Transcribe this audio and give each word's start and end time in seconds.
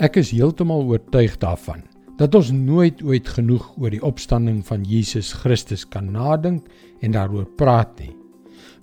Ek 0.00 0.14
is 0.16 0.30
heeltemal 0.32 0.86
oortuig 0.88 1.34
daarvan 1.36 1.82
dat 2.16 2.32
ons 2.38 2.48
nooit 2.54 3.02
ooit 3.04 3.26
genoeg 3.28 3.64
oor 3.76 3.92
die 3.92 4.00
opstanding 4.04 4.62
van 4.64 4.86
Jesus 4.88 5.32
Christus 5.36 5.82
kan 5.84 6.06
nadink 6.14 6.68
en 7.04 7.12
daaroor 7.12 7.44
praat 7.60 7.90
nie. 8.00 8.12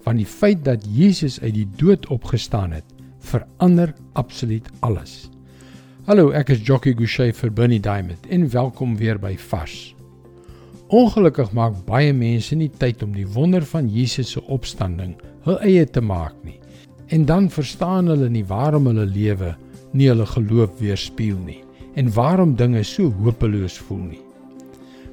Want 0.06 0.22
die 0.22 0.30
feit 0.30 0.62
dat 0.68 0.84
Jesus 0.86 1.40
uit 1.42 1.56
die 1.56 1.68
dood 1.80 2.06
opgestaan 2.14 2.76
het, 2.78 2.86
verander 3.26 3.94
absoluut 4.14 4.68
alles. 4.86 5.32
Hallo, 6.06 6.30
ek 6.30 6.52
is 6.54 6.62
Jockey 6.68 6.94
Gouchee 6.94 7.34
vir 7.34 7.54
Bernie 7.58 7.82
Diamond 7.82 8.28
en 8.30 8.46
welkom 8.54 8.94
weer 9.00 9.18
by 9.18 9.34
Vars. 9.50 9.96
Ongelukkig 10.94 11.56
maak 11.58 11.80
baie 11.88 12.12
mense 12.14 12.58
nie 12.58 12.70
tyd 12.70 13.02
om 13.06 13.16
die 13.18 13.28
wonder 13.34 13.66
van 13.72 13.90
Jesus 13.90 14.36
se 14.36 14.46
opstanding 14.46 15.16
hul 15.48 15.58
eie 15.66 15.88
te 15.90 16.06
maak 16.06 16.38
nie. 16.46 16.60
En 17.10 17.26
dan 17.26 17.50
verstaan 17.50 18.14
hulle 18.14 18.30
nie 18.30 18.46
waarom 18.46 18.92
hulle 18.92 19.08
lewe 19.10 19.56
nie 19.56 19.69
hulle 19.94 20.26
geloof 20.26 20.80
weerspieël 20.80 21.40
nie 21.46 21.64
en 21.96 22.12
waarom 22.14 22.56
dinge 22.56 22.84
so 22.84 23.10
hopeloos 23.24 23.78
voel 23.78 24.04
nie. 24.14 24.22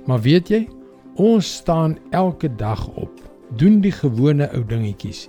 Maar 0.06 0.20
weet 0.20 0.50
jy, 0.52 0.69
ons 1.14 1.48
staan 1.62 1.96
elke 2.10 2.50
dag 2.56 2.86
op, 2.95 3.12
doen 3.56 3.80
die 3.80 3.95
gewone 3.95 4.50
ou 4.55 4.62
dingetjies 4.69 5.27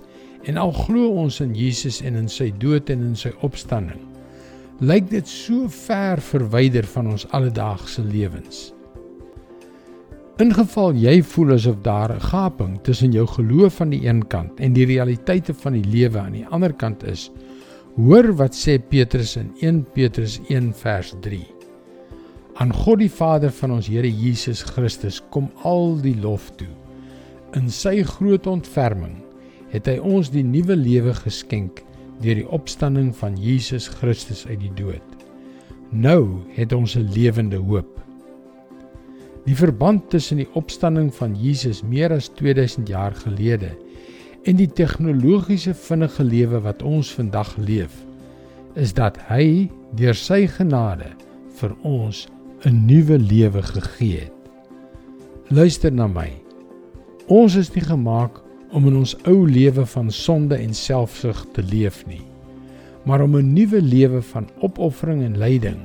en 0.48 0.56
al 0.56 0.72
glo 0.72 1.08
ons 1.24 1.40
in 1.40 1.54
Jesus 1.56 2.00
en 2.04 2.14
in 2.14 2.28
sy 2.28 2.52
dood 2.62 2.90
en 2.92 3.02
in 3.10 3.16
sy 3.18 3.32
opstanding, 3.46 4.00
lyk 4.80 5.08
dit 5.10 5.28
so 5.28 5.66
ver 5.72 6.20
verwyder 6.22 6.86
van 6.94 7.10
ons 7.14 7.26
alledaagse 7.34 8.04
lewens. 8.06 8.68
In 10.38 10.52
geval 10.54 10.94
jy 10.94 11.16
voel 11.26 11.56
asof 11.56 11.80
daar 11.82 12.14
'n 12.14 12.20
gaping 12.20 12.78
tussen 12.82 13.12
jou 13.12 13.26
geloof 13.26 13.80
aan 13.80 13.90
die 13.90 14.06
een 14.06 14.26
kant 14.26 14.60
en 14.60 14.72
die 14.72 14.86
realiteite 14.86 15.54
van 15.54 15.72
die 15.72 15.84
lewe 15.84 16.18
aan 16.18 16.32
die 16.32 16.46
ander 16.46 16.72
kant 16.72 17.02
is, 17.02 17.30
Hoor 17.98 18.28
wat 18.38 18.54
sê 18.54 18.76
Petrus 18.78 19.32
in 19.40 19.48
1 19.58 19.78
Petrus 19.90 20.36
1 20.46 20.68
vers 20.78 21.08
3. 21.18 21.40
Aan 22.62 22.70
God 22.70 23.00
die 23.02 23.10
Vader 23.10 23.50
van 23.50 23.72
ons 23.74 23.88
Here 23.90 24.06
Jesus 24.06 24.60
Christus 24.62 25.16
kom 25.34 25.48
al 25.66 25.96
die 26.04 26.14
lof 26.22 26.44
toe. 26.60 26.68
In 27.58 27.66
sy 27.74 27.96
groot 28.06 28.46
ontferming 28.46 29.16
het 29.72 29.90
hy 29.90 29.96
ons 29.98 30.30
die 30.30 30.44
nuwe 30.46 30.76
lewe 30.78 31.16
geskenk 31.24 31.82
deur 32.22 32.38
die 32.38 32.46
opstanding 32.54 33.10
van 33.18 33.34
Jesus 33.34 33.90
Christus 33.98 34.44
uit 34.46 34.60
die 34.62 34.74
dood. 34.78 35.26
Nou 35.90 36.46
het 36.54 36.70
ons 36.72 36.94
'n 36.94 37.10
lewende 37.18 37.58
hoop. 37.58 37.98
Die 39.42 39.58
verband 39.58 40.06
tussen 40.10 40.38
die 40.38 40.52
opstanding 40.54 41.10
van 41.10 41.34
Jesus 41.34 41.82
meer 41.82 42.14
as 42.14 42.30
2000 42.30 42.86
jaar 42.86 43.14
gelede 43.26 43.74
en 44.48 44.56
die 44.56 44.70
tegnologiese 44.72 45.74
vinnige 45.76 46.24
lewe 46.24 46.62
wat 46.64 46.82
ons 46.86 47.10
vandag 47.12 47.50
leef 47.60 48.04
is 48.80 48.94
dat 48.96 49.18
hy 49.28 49.68
deur 49.98 50.16
sy 50.16 50.46
genade 50.48 51.10
vir 51.58 51.74
ons 51.84 52.26
'n 52.64 52.86
nuwe 52.86 53.18
lewe 53.18 53.62
gegee 53.62 54.20
het. 54.24 54.38
Luister 55.50 55.92
na 55.92 56.06
my. 56.06 56.30
Ons 57.28 57.56
is 57.56 57.74
nie 57.74 57.84
gemaak 57.84 58.40
om 58.72 58.86
in 58.86 58.96
ons 58.96 59.16
ou 59.26 59.46
lewe 59.46 59.86
van 59.86 60.10
sonde 60.10 60.56
en 60.56 60.74
selfsug 60.74 61.46
te 61.52 61.62
leef 61.62 62.06
nie, 62.06 62.24
maar 63.04 63.22
om 63.22 63.36
'n 63.36 63.52
nuwe 63.52 63.82
lewe 63.82 64.22
van 64.22 64.48
opoffering 64.60 65.22
en 65.22 65.38
lyding, 65.38 65.78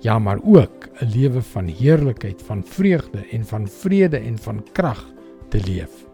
ja, 0.00 0.18
maar 0.18 0.40
ook 0.42 0.88
'n 1.00 1.10
lewe 1.14 1.42
van 1.42 1.66
heerlikheid, 1.66 2.42
van 2.42 2.64
vreugde 2.64 3.26
en 3.30 3.44
van 3.44 3.68
vrede 3.68 4.18
en 4.18 4.38
van 4.38 4.62
krag 4.72 5.06
te 5.48 5.60
leef. 5.66 6.07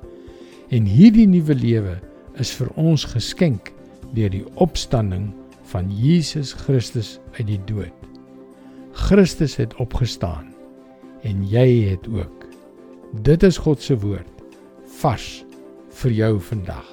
En 0.73 0.87
hierdie 0.89 1.27
nuwe 1.29 1.55
lewe 1.55 1.99
is 2.41 2.53
vir 2.57 2.71
ons 2.81 3.05
geskenk 3.05 3.73
deur 4.17 4.31
die 4.33 4.45
opstanding 4.63 5.29
van 5.73 5.91
Jesus 5.93 6.55
Christus 6.65 7.19
uit 7.37 7.47
die 7.51 7.61
dood. 7.69 7.93
Christus 8.95 9.59
het 9.61 9.75
opgestaan 9.83 10.53
en 11.27 11.45
jy 11.51 11.91
het 11.91 12.09
ook. 12.09 12.47
Dit 13.27 13.43
is 13.43 13.59
God 13.61 13.83
se 13.83 13.97
woord 13.99 14.31
vars 15.01 15.45
vir 16.01 16.15
jou 16.15 16.33
vandag. 16.49 16.87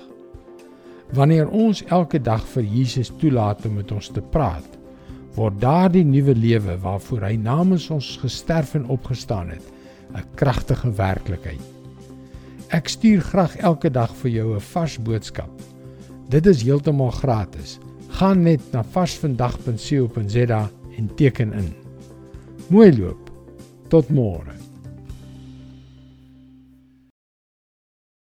Wanneer 1.16 1.50
ons 1.50 1.84
elke 1.92 2.20
dag 2.20 2.44
vir 2.54 2.64
Jesus 2.64 3.12
toelaat 3.22 3.66
om 3.68 3.78
met 3.80 3.92
ons 3.92 4.08
te 4.12 4.24
praat, 4.34 4.68
word 5.36 5.60
daardie 5.64 6.06
nuwe 6.08 6.36
lewe 6.36 6.78
waarvoor 6.84 7.28
hy 7.30 7.36
namens 7.40 7.90
ons 7.92 8.18
gesterf 8.24 8.76
en 8.76 8.90
opgestaan 8.92 9.52
het, 9.52 9.64
'n 10.16 10.26
kragtige 10.36 10.92
werklikheid. 10.92 11.81
Ek 12.72 12.88
stuur 12.88 13.20
graag 13.22 13.58
elke 13.59 13.90
dag 13.92 14.14
vir 14.22 14.32
jou 14.32 14.56
'n 14.56 14.64
vars 14.72 14.96
boodskap. 15.04 15.52
Dit 16.30 16.46
is 16.46 16.64
heeltemal 16.64 17.12
gratis. 17.12 17.80
Gaan 18.08 18.44
net 18.44 18.62
na 18.72 18.84
varsvandag.co.za 18.84 20.70
en 20.98 21.16
teken 21.16 21.54
in. 21.54 21.74
Mooi 22.68 22.98
loop. 22.98 23.31
Tot 23.88 24.10
môre. 24.10 24.61